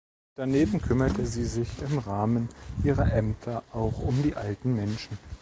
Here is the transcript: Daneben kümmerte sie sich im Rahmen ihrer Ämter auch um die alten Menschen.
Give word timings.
Daneben 0.33 0.81
kümmerte 0.81 1.27
sie 1.27 1.45
sich 1.45 1.69
im 1.83 1.99
Rahmen 1.99 2.49
ihrer 2.83 3.13
Ämter 3.13 3.61
auch 3.71 3.99
um 3.99 4.19
die 4.23 4.33
alten 4.33 4.75
Menschen. 4.75 5.15